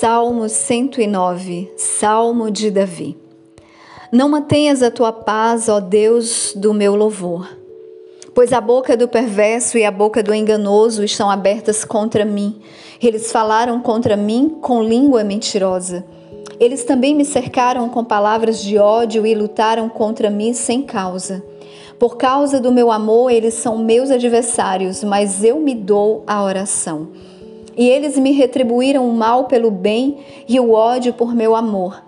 [0.00, 3.18] Salmo 109, Salmo de Davi.
[4.10, 7.46] Não mantenhas a tua paz, ó Deus do meu louvor,
[8.34, 12.62] pois a boca do perverso e a boca do enganoso estão abertas contra mim.
[12.98, 16.02] Eles falaram contra mim com língua mentirosa.
[16.58, 21.44] Eles também me cercaram com palavras de ódio e lutaram contra mim sem causa.
[21.98, 27.08] Por causa do meu amor, eles são meus adversários, mas eu me dou a oração.
[27.76, 32.02] E eles me retribuíram o mal pelo bem e o ódio por meu amor.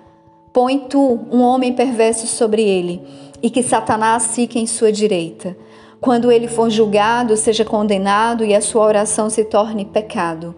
[0.53, 3.03] Põe tu um homem perverso sobre ele,
[3.43, 5.57] e que Satanás fique em sua direita.
[6.01, 10.55] Quando ele for julgado, seja condenado e a sua oração se torne pecado.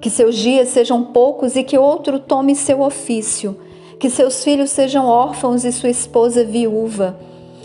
[0.00, 3.56] Que seus dias sejam poucos e que outro tome seu ofício.
[4.00, 7.18] Que seus filhos sejam órfãos e sua esposa viúva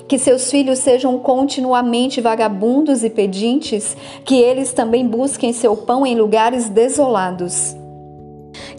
[0.07, 3.95] que seus filhos sejam continuamente vagabundos e pedintes,
[4.26, 7.76] que eles também busquem seu pão em lugares desolados.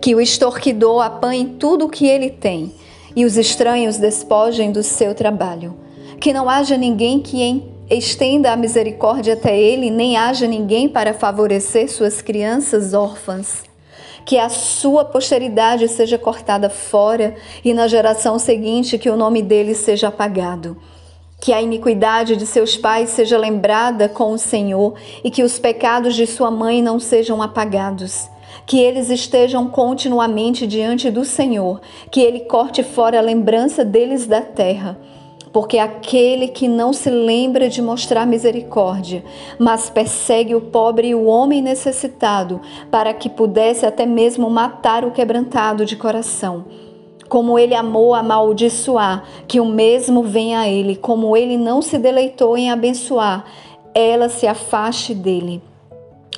[0.00, 2.72] Que o extorquidor apanhe tudo o que ele tem
[3.16, 5.75] e os estranhos despojem do seu trabalho.
[6.20, 11.91] Que não haja ninguém que estenda a misericórdia até ele, nem haja ninguém para favorecer
[11.91, 13.64] suas crianças órfãs
[14.27, 19.75] que a sua posteridade seja cortada fora e na geração seguinte que o nome dele
[19.75, 20.78] seja apagado
[21.45, 26.17] que a iniquidade de seus pais seja lembrada com o Senhor e que os pecados
[26.17, 28.31] de sua mãe não sejam apagados.
[28.64, 34.41] Que eles estejam continuamente diante do Senhor, que ele corte fora a lembrança deles da
[34.41, 34.98] terra.
[35.53, 39.22] Porque aquele que não se lembra de mostrar misericórdia,
[39.59, 42.59] mas persegue o pobre e o homem necessitado,
[42.91, 46.65] para que pudesse até mesmo matar o quebrantado de coração
[47.28, 52.56] como ele amou amaldiçoar, que o mesmo venha a ele, como ele não se deleitou
[52.56, 53.44] em abençoar,
[53.94, 55.62] ela se afaste dele.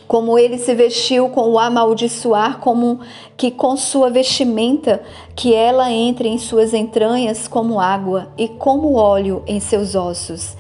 [0.07, 3.01] Como ele se vestiu com o amaldiçoar, como
[3.37, 5.03] que com sua vestimenta,
[5.35, 10.57] que ela entre em suas entranhas como água e como óleo em seus ossos.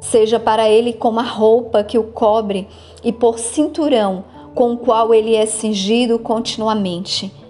[0.00, 2.66] Seja para ele como a roupa que o cobre
[3.02, 4.24] e por cinturão
[4.54, 7.43] com o qual ele é cingido continuamente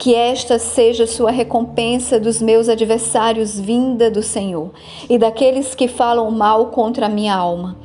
[0.00, 4.70] que esta seja sua recompensa dos meus adversários vinda do Senhor
[5.10, 7.76] e daqueles que falam mal contra a minha alma.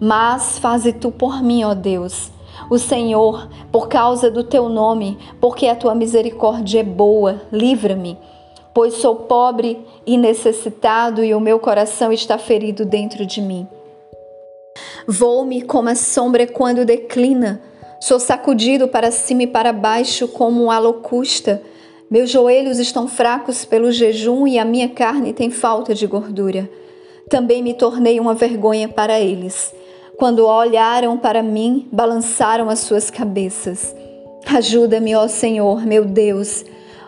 [0.00, 2.32] Mas faze tu por mim, ó Deus,
[2.68, 8.18] o Senhor, por causa do teu nome, porque a tua misericórdia é boa, livra-me,
[8.74, 13.68] pois sou pobre e necessitado e o meu coração está ferido dentro de mim.
[15.06, 17.62] Vou-me como a sombra quando declina,
[18.02, 21.62] Sou sacudido para cima e para baixo como a locusta.
[22.10, 26.68] Meus joelhos estão fracos pelo jejum e a minha carne tem falta de gordura.
[27.30, 29.72] Também me tornei uma vergonha para eles.
[30.18, 33.94] Quando olharam para mim, balançaram as suas cabeças.
[34.46, 36.64] Ajuda-me, ó Senhor, meu Deus.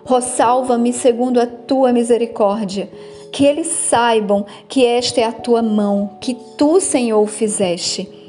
[0.08, 2.88] Ó, salva-me segundo a tua misericórdia.
[3.32, 8.23] Que eles saibam que esta é a tua mão, que tu, Senhor, fizeste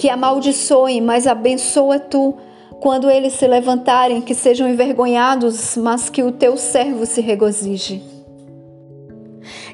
[0.00, 2.34] que amaldiçoem, mas abençoa tu.
[2.80, 8.02] Quando eles se levantarem, que sejam envergonhados, mas que o teu servo se regozije.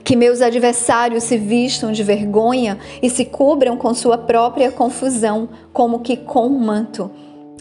[0.03, 6.01] Que meus adversários se vistam de vergonha e se cubram com sua própria confusão, como
[6.01, 7.09] que com um manto.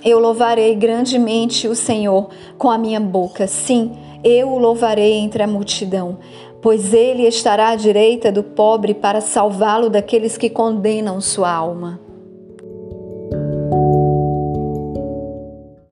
[0.03, 3.45] Eu louvarei grandemente o Senhor com a minha boca.
[3.45, 3.91] Sim,
[4.23, 6.17] eu o louvarei entre a multidão,
[6.63, 12.03] pois ele estará à direita do pobre para salvá-lo daqueles que condenam sua alma.